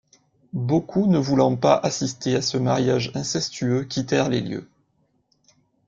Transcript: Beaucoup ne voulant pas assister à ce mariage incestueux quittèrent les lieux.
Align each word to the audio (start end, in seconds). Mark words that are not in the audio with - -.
Beaucoup 0.53 1.05
ne 1.05 1.19
voulant 1.19 1.55
pas 1.57 1.75
assister 1.75 2.35
à 2.35 2.41
ce 2.41 2.57
mariage 2.57 3.11
incestueux 3.13 3.83
quittèrent 3.83 4.29
les 4.29 4.41
lieux. 4.41 4.67